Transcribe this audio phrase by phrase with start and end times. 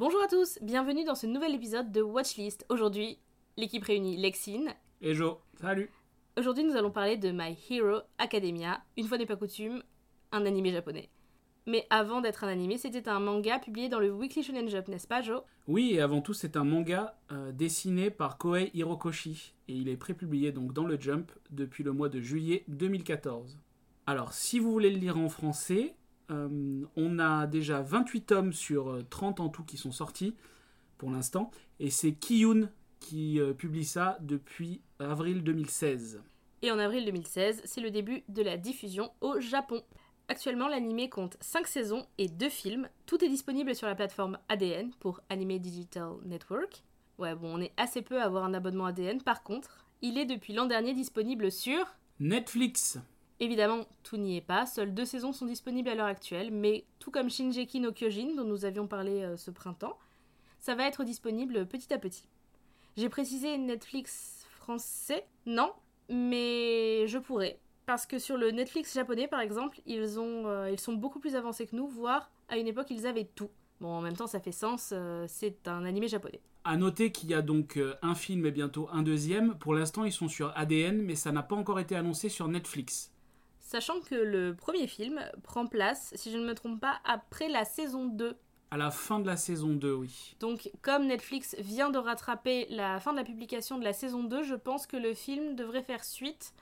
[0.00, 2.64] Bonjour à tous, bienvenue dans ce nouvel épisode de Watchlist.
[2.70, 3.18] Aujourd'hui,
[3.58, 4.70] l'équipe réunit Lexine.
[5.02, 5.90] Et Jo, salut
[6.38, 9.82] Aujourd'hui, nous allons parler de My Hero Academia, une fois n'est pas coutume,
[10.32, 11.10] un animé japonais.
[11.66, 15.06] Mais avant d'être un animé, c'était un manga publié dans le Weekly Shonen Jump, n'est-ce
[15.06, 15.42] pas, Jo?
[15.68, 19.52] Oui, et avant tout, c'est un manga euh, dessiné par Koei Hirokoshi.
[19.68, 23.58] Et il est prépublié donc dans le Jump depuis le mois de juillet 2014.
[24.06, 25.94] Alors, si vous voulez le lire en français,
[26.30, 30.34] euh, on a déjà 28 tomes sur euh, 30 en tout qui sont sortis
[30.98, 31.50] pour l'instant.
[31.78, 32.68] Et c'est Kiyun
[33.00, 36.22] qui euh, publie ça depuis avril 2016.
[36.62, 39.82] Et en avril 2016, c'est le début de la diffusion au Japon.
[40.28, 42.88] Actuellement, l'animé compte 5 saisons et 2 films.
[43.06, 46.84] Tout est disponible sur la plateforme ADN pour Anime Digital Network.
[47.18, 49.22] Ouais, bon, on est assez peu à avoir un abonnement ADN.
[49.22, 51.84] Par contre, il est depuis l'an dernier disponible sur...
[52.20, 52.98] Netflix
[53.42, 54.66] Évidemment, tout n'y est pas.
[54.66, 58.44] Seules deux saisons sont disponibles à l'heure actuelle, mais tout comme Shinjeki no Kyojin, dont
[58.44, 59.98] nous avions parlé euh, ce printemps,
[60.60, 62.28] ça va être disponible petit à petit.
[62.98, 65.72] J'ai précisé Netflix français Non,
[66.10, 67.58] mais je pourrais.
[67.86, 71.74] Parce que sur le Netflix japonais, par exemple, ils, euh, sont beaucoup plus avancés que
[71.74, 73.48] nous, voire à une époque, ils avaient tout.
[73.80, 76.42] Bon, en même temps, ça fait sens, euh, c'est un animé japonais.
[76.64, 79.56] À noter qu'il y a donc un film et bientôt un deuxième.
[79.56, 83.14] Pour l'instant, ils sont sur ADN, mais ça n'a pas encore été annoncé sur Netflix.
[83.70, 87.64] Sachant que le premier film prend place, si je ne me trompe pas, après la
[87.64, 88.36] saison 2
[88.72, 90.34] À la fin de la saison 2, oui.
[90.40, 94.42] Donc, comme Netflix vient de rattraper la fin de la publication de la saison 2,
[94.42, 96.52] je pense que le film devrait faire suite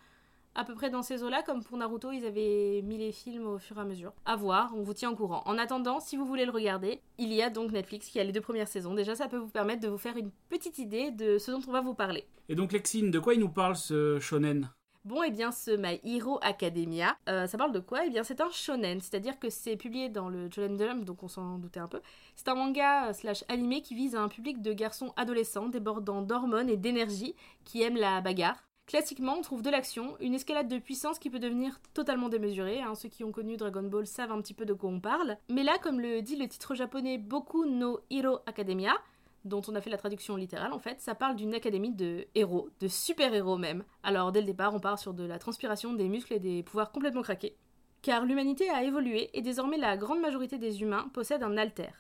[0.55, 3.59] à peu près dans ces eaux-là, comme pour Naruto, ils avaient mis les films au
[3.59, 4.13] fur et à mesure.
[4.27, 5.43] À voir, on vous tient au courant.
[5.47, 8.33] En attendant, si vous voulez le regarder, il y a donc Netflix qui a les
[8.33, 8.93] deux premières saisons.
[8.93, 11.73] Déjà, ça peut vous permettre de vous faire une petite idée de ce dont on
[11.73, 12.27] va vous parler.
[12.51, 14.69] Et donc, Lexine, de quoi il nous parle ce shonen?
[15.09, 18.05] Bon, et bien ce My Hero Academia, euh, ça parle de quoi?
[18.05, 21.57] Eh bien c'est un shonen, c'est-à-dire que c'est publié dans le Shonen donc on s'en
[21.57, 22.03] doutait un peu.
[22.37, 26.69] C'est un manga euh, slash animé qui vise un public de garçons adolescents débordant d'hormones
[26.69, 28.63] et d'énergie qui aiment la bagarre.
[28.87, 32.83] Classiquement, on trouve de l'action, une escalade de puissance qui peut devenir totalement démesurée.
[32.83, 32.95] hein.
[32.95, 35.39] Ceux qui ont connu Dragon Ball savent un petit peu de quoi on parle.
[35.49, 38.93] Mais là, comme le dit le titre japonais Boku no Hero Academia,
[39.45, 42.69] dont on a fait la traduction littérale en fait, ça parle d'une académie de héros,
[42.81, 43.85] de super-héros même.
[44.03, 46.93] Alors dès le départ, on part sur de la transpiration, des muscles et des pouvoirs
[46.93, 47.57] complètement craqués.
[48.03, 51.91] Car l'humanité a évolué et désormais la grande majorité des humains possèdent un alter.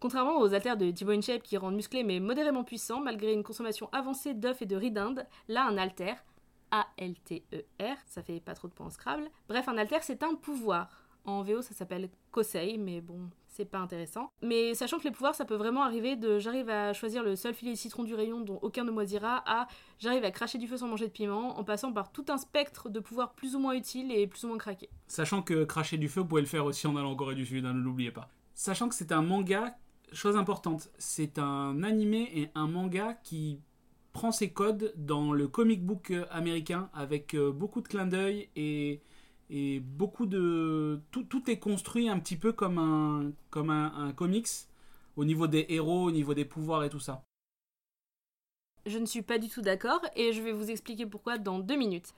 [0.00, 4.32] Contrairement aux haltères de InShape qui rendent musclés mais modérément puissants malgré une consommation avancée
[4.32, 6.14] d'œufs et de riz d'Inde, là un alter,
[6.70, 9.28] A-L-T-E-R, ça fait pas trop de points en Scrabble.
[9.48, 11.04] Bref, un alter c'est un pouvoir.
[11.24, 14.30] En VO ça s'appelle Kosei, mais bon, c'est pas intéressant.
[14.40, 17.54] Mais sachant que les pouvoirs ça peut vraiment arriver de j'arrive à choisir le seul
[17.54, 19.66] filet de citron du rayon dont aucun ne moisira à
[19.98, 22.88] j'arrive à cracher du feu sans manger de piment en passant par tout un spectre
[22.88, 24.88] de pouvoirs plus ou moins utiles et plus ou moins craqués.
[25.08, 27.44] Sachant que cracher du feu, vous pouvez le faire aussi en allant en Corée du
[27.44, 28.28] Sud, hein, ne l'oubliez pas.
[28.54, 29.76] Sachant que c'est un manga,
[30.12, 33.60] chose importante, c'est un animé et un manga qui
[34.12, 38.48] prend ses codes dans le comic book euh, américain avec euh, beaucoup de clins d'œil
[38.54, 39.00] et,
[39.50, 41.00] et beaucoup de...
[41.10, 44.48] Tout, tout est construit un petit peu comme un, comme un, un comics
[45.16, 47.22] au niveau des héros, au niveau des pouvoirs et tout ça.
[48.86, 51.76] Je ne suis pas du tout d'accord et je vais vous expliquer pourquoi dans deux
[51.76, 52.14] minutes.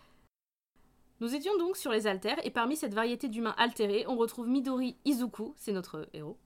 [1.20, 4.96] Nous étions donc sur les altères et parmi cette variété d'humains altérés, on retrouve Midori
[5.04, 6.38] Izuku, c'est notre héros.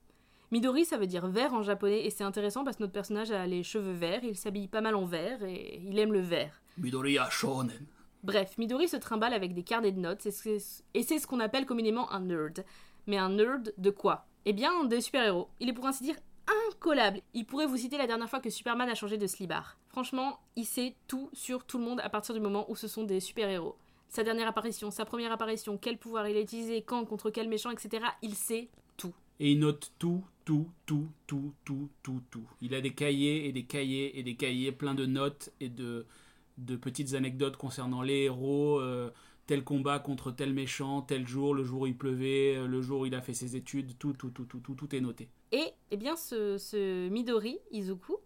[0.51, 3.47] Midori, ça veut dire vert en japonais et c'est intéressant parce que notre personnage a
[3.47, 6.61] les cheveux verts, il s'habille pas mal en vert et il aime le vert.
[6.79, 7.87] Midoriya Shonen.
[8.25, 12.11] Bref, Midori se trimballe avec des carnets de notes et c'est ce qu'on appelle communément
[12.11, 12.65] un nerd.
[13.07, 14.27] Mais un nerd de quoi?
[14.47, 15.51] Eh bien, des super-héros.
[15.61, 16.17] Il est pour ainsi dire
[16.71, 17.21] incollable.
[17.35, 19.77] Il pourrait vous citer la dernière fois que Superman a changé de slibard.
[19.89, 23.05] Franchement, il sait tout sur tout le monde à partir du moment où ce sont
[23.05, 23.77] des super-héros.
[24.09, 27.73] Sa dernière apparition, sa première apparition, quel pouvoir il a utilisé, quand, contre quel méchant,
[27.73, 28.07] etc.
[28.23, 29.13] Il sait tout.
[29.39, 32.49] Et il note tout, tout, tout, tout, tout, tout, tout.
[32.63, 36.07] Il a des cahiers et des cahiers et des cahiers pleins de notes et de,
[36.59, 39.11] de petites anecdotes concernant les héros, euh,
[39.47, 43.01] tel combat contre tel méchant, tel jour, le jour où il pleuvait, euh, le jour
[43.01, 45.29] où il a fait ses études, tout, tout, tout, tout, tout, tout est noté.
[45.53, 48.17] Et, eh bien, ce, Midori Izuku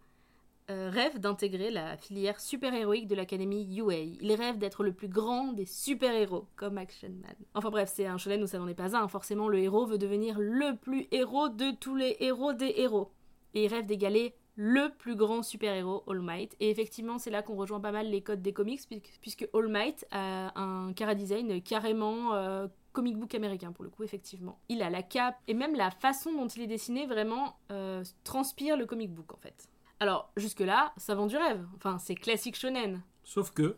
[0.70, 4.00] euh, rêve d'intégrer la filière super-héroïque de l'académie UA.
[4.20, 7.34] Il rêve d'être le plus grand des super-héros, comme Action Man.
[7.54, 9.08] Enfin bref, c'est un shonen où ça n'en est pas un.
[9.08, 13.10] Forcément, le héros veut devenir le plus héros de tous les héros des héros.
[13.54, 16.56] Et il rêve d'égaler le plus grand super-héros, All Might.
[16.58, 18.80] Et effectivement, c'est là qu'on rejoint pas mal les codes des comics,
[19.20, 24.58] puisque, All Might a un chara-design carrément euh, comic book américain, pour le coup, effectivement.
[24.68, 28.76] Il a la cape, et même la façon dont il est dessiné, vraiment, euh, transpire
[28.76, 29.68] le comic book, en fait.
[30.00, 31.64] Alors, jusque-là, ça vend du rêve.
[31.76, 33.00] Enfin, c'est classique shonen.
[33.22, 33.76] Sauf que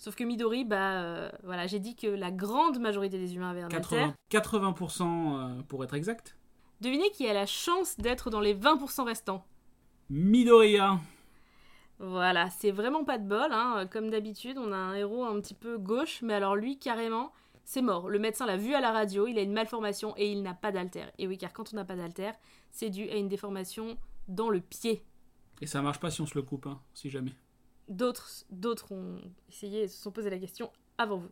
[0.00, 3.60] Sauf que Midori, bah, euh, voilà, j'ai dit que la grande majorité des humains avaient
[3.60, 4.06] un alter.
[4.30, 6.38] 80%, 80% euh, pour être exact.
[6.80, 9.44] Devinez qui a la chance d'être dans les 20% restants.
[10.10, 10.98] Midoriya.
[12.00, 13.52] Voilà, c'est vraiment pas de bol.
[13.52, 13.86] Hein.
[13.92, 17.32] Comme d'habitude, on a un héros un petit peu gauche, mais alors lui, carrément,
[17.64, 18.08] c'est mort.
[18.08, 20.72] Le médecin l'a vu à la radio, il a une malformation et il n'a pas
[20.72, 21.04] d'alter.
[21.18, 22.32] Et oui, car quand on n'a pas d'alter,
[22.72, 23.96] c'est dû à une déformation
[24.26, 25.04] dans le pied.
[25.60, 27.32] Et ça marche pas si on se le coupe, hein, si jamais.
[27.88, 31.30] D'autres, d'autres ont essayé et se sont posé la question avant vous.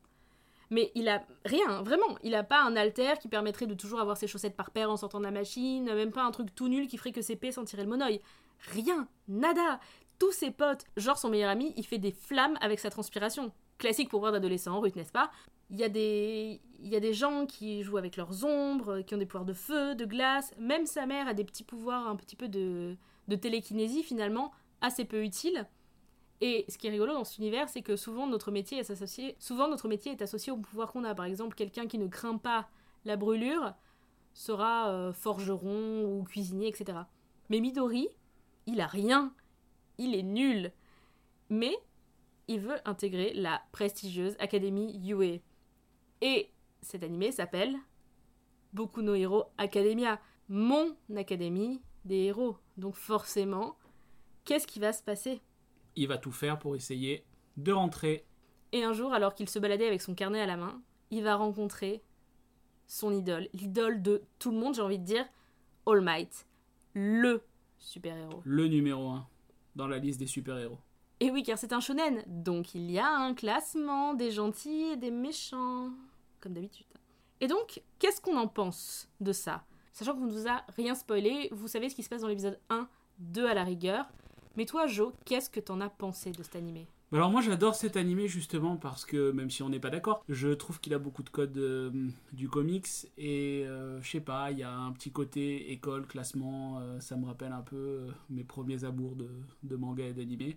[0.71, 2.17] Mais il a rien, vraiment.
[2.23, 4.97] Il a pas un alter qui permettrait de toujours avoir ses chaussettes par paire en
[4.97, 7.53] sortant de la machine, même pas un truc tout nul qui ferait que ses pieds
[7.53, 8.21] sentiraient le monoeil.
[8.59, 9.81] Rien, nada.
[10.19, 13.53] Tous ses potes, genre son meilleur ami, il fait des flammes avec sa transpiration.
[13.79, 15.31] Classique pour voir d'adolescents en rue, n'est-ce pas?
[15.71, 16.61] Il y, a des...
[16.81, 19.95] y a des gens qui jouent avec leurs ombres, qui ont des pouvoirs de feu,
[19.95, 20.53] de glace.
[20.59, 22.97] Même sa mère a des petits pouvoirs un petit peu de,
[23.29, 24.51] de télékinésie finalement,
[24.81, 25.67] assez peu utiles.
[26.41, 29.37] Et ce qui est rigolo dans cet univers, c'est que souvent notre métier est associé,
[29.39, 31.15] souvent notre métier est associé au pouvoir qu'on a.
[31.15, 32.69] Par exemple, quelqu'un qui ne craint pas
[33.05, 33.75] la brûlure
[34.35, 36.99] sera euh, forgeron ou cuisinier, etc.
[37.51, 38.09] Mais Midori,
[38.69, 39.35] il a rien.
[39.97, 40.73] Il est nul.
[41.49, 41.75] Mais
[42.47, 45.39] il veut intégrer la prestigieuse Académie UA.
[46.21, 46.51] Et
[46.83, 47.77] cet animé s'appelle
[48.75, 52.59] Boku no Hero Academia, mon académie des héros.
[52.77, 53.77] Donc forcément,
[54.45, 55.41] qu'est-ce qui va se passer?
[55.97, 57.25] Il va tout faire pour essayer
[57.57, 58.27] de rentrer.
[58.73, 61.37] Et un jour, alors qu'il se baladait avec son carnet à la main, il va
[61.37, 62.03] rencontrer
[62.87, 65.27] son idole, l'idole de tout le monde, j'ai envie de dire,
[65.87, 66.47] All Might,
[66.95, 67.43] le
[67.79, 68.43] super-héros.
[68.45, 69.27] Le numéro 1
[69.77, 70.79] dans la liste des super-héros.
[71.21, 74.97] Et oui, car c'est un shonen, donc il y a un classement des gentils et
[74.97, 75.91] des méchants,
[76.41, 76.87] comme d'habitude.
[77.41, 79.65] Et donc, qu'est-ce qu'on en pense de ça?
[79.93, 82.61] Sachant qu'on ne vous a rien spoilé, vous savez ce qui se passe dans l'épisode
[82.71, 82.89] 1,
[83.19, 84.07] 2 à la rigueur.
[84.57, 86.87] Mais toi, Jo, qu'est-ce que t'en as pensé de cet animé?
[87.13, 90.49] Alors moi j'adore cet animé justement parce que même si on n'est pas d'accord, je
[90.49, 91.91] trouve qu'il a beaucoup de codes euh,
[92.33, 96.79] du comics et euh, je sais pas, il y a un petit côté école, classement,
[96.81, 99.29] euh, ça me rappelle un peu mes premiers amours de,
[99.63, 100.57] de manga et d'animé.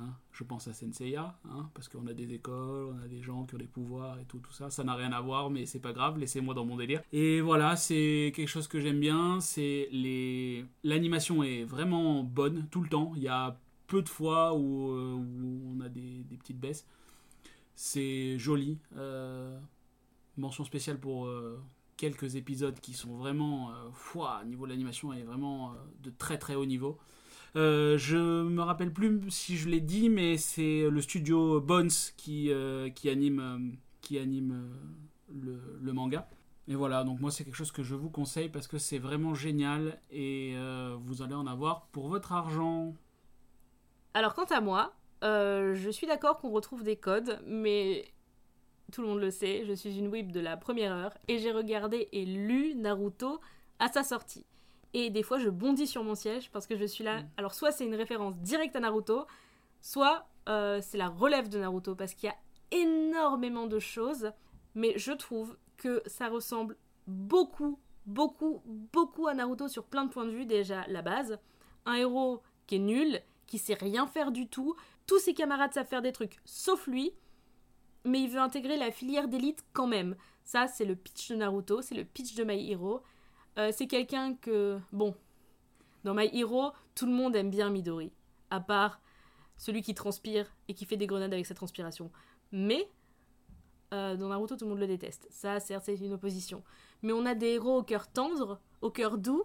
[0.00, 0.14] Hein.
[0.32, 3.54] Je pense à Senseiya, hein, parce qu'on a des écoles, on a des gens qui
[3.54, 4.70] ont des pouvoirs et tout, tout ça.
[4.70, 7.02] Ça n'a rien à voir, mais c'est pas grave, laissez-moi dans mon délire.
[7.12, 9.40] Et voilà, c'est quelque chose que j'aime bien.
[9.40, 13.12] C'est les l'animation est vraiment bonne tout le temps.
[13.16, 15.16] Il y a peu de fois où, euh,
[15.74, 16.86] on a des, petites baisses.
[17.74, 18.78] C'est joli.
[18.96, 19.58] Euh,
[20.36, 21.60] mention spéciale pour euh,
[21.96, 26.66] quelques épisodes qui sont vraiment, foi, niveau de l'animation est vraiment de très très haut
[26.66, 26.98] niveau.
[27.56, 32.50] Euh, je me rappelle plus si je l'ai dit, mais c'est le studio Bones qui,
[32.50, 33.58] euh, anime, euh,
[34.02, 34.68] qui anime
[35.32, 36.28] le, manga.
[36.68, 39.34] Et voilà, donc moi c'est quelque chose que je vous conseille parce que c'est vraiment
[39.34, 40.56] génial et
[41.00, 42.94] vous allez en avoir pour votre argent.
[44.16, 48.06] Alors quant à moi, je suis d'accord qu'on retrouve des codes, mais
[48.90, 51.52] tout le monde le sait, je suis une whip de la première heure et j'ai
[51.52, 53.40] regardé et lu Naruto
[53.78, 54.46] à sa sortie.
[54.94, 57.20] Et des fois, je bondis sur mon siège parce que je suis là.
[57.20, 57.28] Mm.
[57.36, 59.26] Alors, soit c'est une référence directe à Naruto,
[59.82, 64.32] soit euh, c'est la relève de Naruto parce qu'il y a énormément de choses.
[64.74, 70.24] Mais je trouve que ça ressemble beaucoup, beaucoup, beaucoup à Naruto sur plein de points
[70.24, 70.46] de vue.
[70.46, 71.38] Déjà, la base.
[71.84, 74.76] Un héros qui est nul, qui sait rien faire du tout.
[75.06, 77.12] Tous ses camarades savent faire des trucs, sauf lui.
[78.04, 80.16] Mais il veut intégrer la filière d'élite quand même.
[80.44, 83.02] Ça, c'est le pitch de Naruto, c'est le pitch de My Hero.
[83.58, 85.14] Euh, c'est quelqu'un que, bon,
[86.04, 88.12] dans My Hero, tout le monde aime bien Midori,
[88.50, 89.00] à part
[89.56, 92.12] celui qui transpire et qui fait des grenades avec sa transpiration.
[92.52, 92.88] Mais
[93.92, 95.26] euh, dans Naruto, tout le monde le déteste.
[95.30, 96.62] Ça, certes, c'est une opposition.
[97.02, 99.44] Mais on a des héros au cœur tendre, au cœur doux,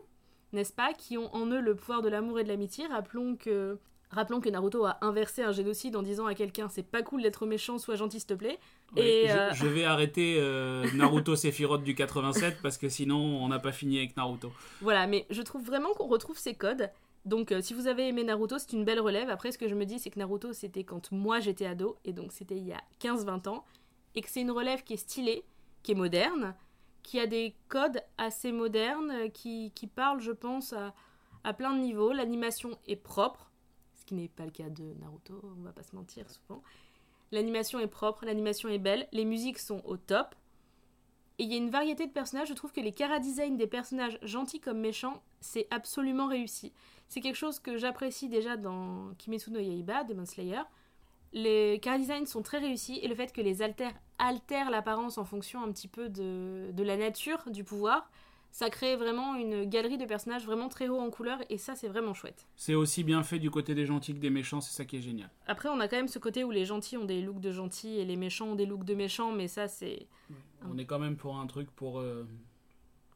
[0.54, 2.86] n'est-ce pas, qui ont en eux le pouvoir de l'amour et de l'amitié.
[2.88, 3.78] Rappelons que
[4.12, 7.46] Rappelons que Naruto a inversé un génocide en disant à quelqu'un c'est pas cool d'être
[7.46, 8.60] méchant, sois gentil s'il te plaît.
[8.98, 13.60] et euh, je, vais arrêter euh, Naruto Sephiroth du 87 parce que sinon on n'a
[13.60, 14.52] pas fini avec Naruto.
[14.82, 16.90] Voilà, mais je trouve vraiment qu'on retrouve ces codes.
[17.24, 19.30] Donc euh, si vous avez aimé Naruto, c'est une belle relève.
[19.30, 22.12] Après, ce que je me dis, c'est que Naruto c'était quand moi j'étais ado, et
[22.12, 23.64] donc c'était il y a 15-20 ans,
[24.16, 25.46] et que c'est une relève qui est stylée,
[25.84, 26.54] qui est moderne,
[27.04, 32.12] qui a des codes assez modernes, qui, qui parlent, je pense, à, plein de niveaux.
[32.14, 33.52] L'animation est propre
[34.16, 36.62] n'est pas le cas de Naruto, on va pas se mentir souvent.
[37.32, 40.36] L'animation est propre, l'animation est belle, les musiques sont au top.
[41.38, 43.68] Et il y a une variété de personnages, je trouve que les cara design des
[43.68, 46.74] personnages gentils comme méchants, c'est absolument réussi.
[47.08, 50.62] C'est quelque chose que j'apprécie déjà dans Kimetsu no Yaiba, Demon Slayer.
[51.34, 55.26] Les cara design sont très réussis et le fait que les altères altèrent l'apparence en
[55.26, 58.10] fonction un petit peu de, de la nature du pouvoir,
[58.52, 61.88] ça crée vraiment une galerie de personnages vraiment très haut en couleur et ça c'est
[61.88, 62.48] vraiment chouette.
[62.56, 65.02] C'est aussi bien fait du côté des gentils que des méchants, c'est ça qui est
[65.02, 65.30] génial.
[65.48, 67.98] Après on a quand même ce côté où les gentils ont des looks de gentils
[67.98, 70.08] et les méchants ont des looks de méchants, mais ça c'est...
[70.70, 72.28] On est quand même pour un truc pour euh,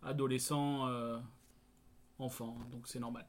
[0.02, 1.20] adolescents, euh,
[2.18, 3.26] enfant, donc c'est normal.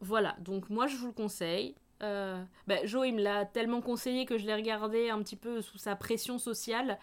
[0.00, 1.76] Voilà, donc moi je vous le conseille.
[2.02, 5.62] Euh, bah, Joe, il me l'a tellement conseillé que je l'ai regardé un petit peu
[5.62, 6.98] sous sa pression sociale.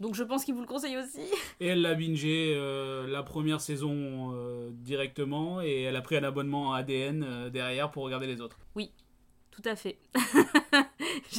[0.00, 1.20] Donc je pense qu'il vous le conseille aussi.
[1.60, 6.24] Et elle l'a bingé euh, la première saison euh, directement et elle a pris un
[6.24, 8.58] abonnement à ADN euh, derrière pour regarder les autres.
[8.74, 8.90] Oui,
[9.52, 9.98] tout à fait.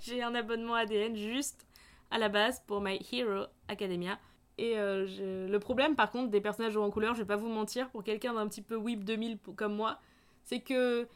[0.00, 1.66] J'ai- un abonnement ADN juste
[2.10, 4.18] à la base pour My Hero Academia.
[4.58, 7.90] Et euh, le problème par contre des personnages en couleur, je vais pas vous mentir,
[7.90, 9.98] pour quelqu'un d'un petit peu whip 2000 p- comme moi,
[10.44, 11.08] c'est que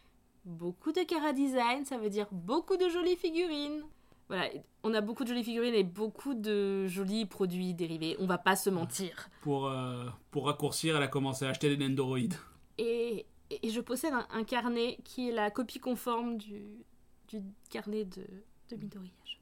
[0.49, 3.83] beaucoup de cara design, ça veut dire beaucoup de jolies figurines.
[4.28, 4.49] Voilà,
[4.83, 8.57] on a beaucoup de jolies figurines et beaucoup de jolis produits dérivés, on va pas
[8.57, 9.31] se mentir.
[9.40, 12.35] Pour, euh, pour raccourcir, elle a commencé à acheter des Nendoroid.
[12.76, 16.62] Et, et je possède un, un carnet qui est la copie conforme du,
[17.28, 18.23] du carnet de,
[18.71, 19.38] de sais.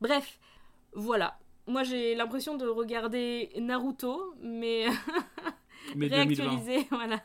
[0.00, 0.40] Bref,
[0.94, 1.38] voilà.
[1.66, 4.86] Moi j'ai l'impression de regarder Naruto, mais
[5.96, 6.14] Mais 2020.
[6.16, 7.20] réactualisé, voilà.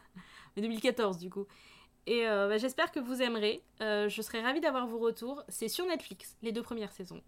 [0.56, 1.46] Mais 2014 du coup.
[2.08, 3.62] Et euh, bah, j'espère que vous aimerez.
[3.82, 5.44] Euh, je serais ravie d'avoir vos retours.
[5.50, 7.22] C'est sur Netflix, les deux premières saisons.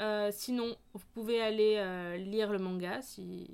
[0.00, 1.76] Euh, sinon, vous pouvez aller
[2.18, 3.00] lire le manga.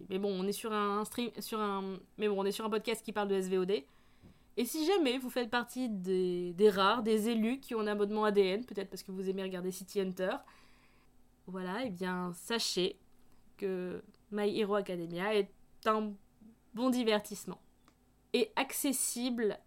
[0.08, 2.70] Mais bon, on est sur un stream, sur un, mais bon, on est sur un
[2.70, 3.84] podcast qui parle de SVOD.
[4.56, 8.24] Et si jamais vous faites partie des, des rares, des élus qui ont un abonnement
[8.24, 10.36] ADN, peut-être parce que vous aimez regarder City Hunter,
[11.46, 12.98] voilà, et bien sachez
[13.58, 14.02] que
[14.32, 15.50] My Hero Academia est
[15.86, 16.12] un
[16.74, 17.60] bon divertissement
[18.32, 19.58] et accessible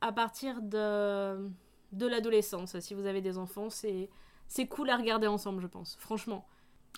[0.00, 1.48] à partir de,
[1.92, 2.78] de l'adolescence.
[2.80, 4.08] Si vous avez des enfants, c'est
[4.48, 5.96] c'est cool à regarder ensemble, je pense.
[6.00, 6.44] Franchement.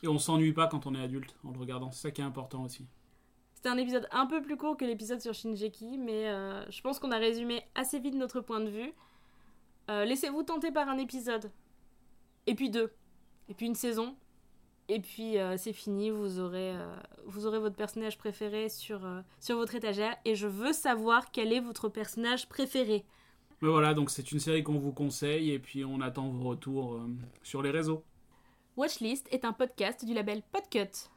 [0.02, 1.90] Et on s'ennuie pas quand on est adulte en le regardant.
[1.90, 2.86] C'est ça qui est important aussi.
[3.54, 6.98] C'était un épisode un peu plus court que l'épisode sur Shinjeki, mais euh, je pense
[6.98, 8.92] qu'on a résumé assez vite notre point de vue.
[9.90, 11.50] Euh, Laissez-vous tenter par un épisode,
[12.46, 12.92] et puis deux,
[13.48, 14.16] et puis une saison,
[14.94, 16.96] et puis euh, c'est fini, vous aurez, euh,
[17.26, 21.52] vous aurez votre personnage préféré sur, euh, sur votre étagère, et je veux savoir quel
[21.52, 23.04] est votre personnage préféré.
[23.62, 26.94] Mais voilà, donc c'est une série qu'on vous conseille et puis on attend vos retours
[26.94, 27.06] euh,
[27.44, 28.02] sur les réseaux.
[28.76, 31.08] Watchlist est un podcast du label Podcut.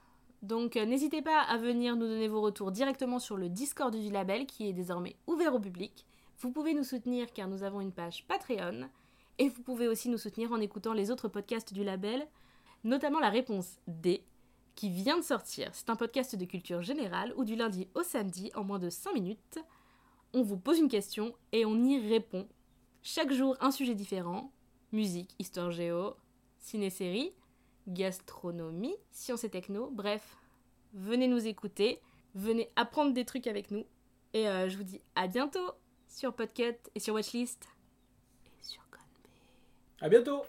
[0.44, 4.12] Donc euh, n'hésitez pas à venir nous donner vos retours directement sur le Discord du
[4.12, 6.06] label qui est désormais ouvert au public.
[6.38, 8.90] Vous pouvez nous soutenir car nous avons une page Patreon.
[9.40, 12.28] Et vous pouvez aussi nous soutenir en écoutant les autres podcasts du label,
[12.86, 14.24] notamment la réponse D,
[14.76, 15.70] qui vient de sortir.
[15.74, 19.14] C'est un podcast de culture générale où du lundi au samedi, en moins de 5
[19.14, 19.60] minutes,
[20.34, 22.48] on vous pose une question et on y répond.
[23.02, 24.52] Chaque jour, un sujet différent.
[24.92, 26.16] Musique, histoire géo,
[26.60, 27.32] ciné-série,
[27.88, 30.38] gastronomie, sciences et techno, bref,
[30.94, 32.00] venez nous écouter,
[32.34, 33.86] venez apprendre des trucs avec nous.
[34.34, 35.72] Et euh, je vous dis à bientôt
[36.08, 37.68] sur Podcut et sur Watchlist.
[38.46, 39.34] Et sur Conbé.
[40.02, 40.44] À bientôt